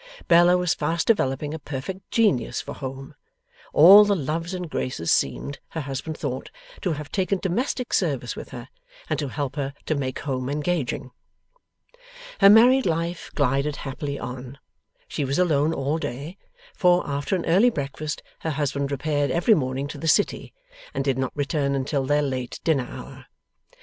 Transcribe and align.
Bella 0.27 0.57
was 0.57 0.73
fast 0.73 1.05
developing 1.05 1.53
a 1.53 1.59
perfect 1.59 2.09
genius 2.09 2.59
for 2.59 2.73
home. 2.73 3.13
All 3.71 4.03
the 4.03 4.15
loves 4.15 4.51
and 4.51 4.67
graces 4.67 5.11
seemed 5.11 5.59
(her 5.73 5.81
husband 5.81 6.17
thought) 6.17 6.49
to 6.81 6.93
have 6.93 7.11
taken 7.11 7.37
domestic 7.37 7.93
service 7.93 8.35
with 8.35 8.49
her, 8.49 8.69
and 9.11 9.19
to 9.19 9.27
help 9.27 9.57
her 9.57 9.75
to 9.85 9.93
make 9.93 10.17
home 10.17 10.49
engaging. 10.49 11.11
Her 12.39 12.49
married 12.49 12.87
life 12.87 13.29
glided 13.35 13.75
happily 13.85 14.17
on. 14.17 14.57
She 15.07 15.23
was 15.23 15.37
alone 15.37 15.71
all 15.71 15.99
day, 15.99 16.39
for, 16.73 17.07
after 17.07 17.35
an 17.35 17.45
early 17.45 17.69
breakfast 17.69 18.23
her 18.39 18.49
husband 18.49 18.89
repaired 18.91 19.29
every 19.29 19.53
morning 19.53 19.87
to 19.89 19.99
the 19.99 20.07
City, 20.07 20.51
and 20.95 21.03
did 21.05 21.19
not 21.19 21.31
return 21.37 21.75
until 21.75 22.05
their 22.07 22.23
late 22.23 22.59
dinner 22.63 22.87
hour. 22.89 23.27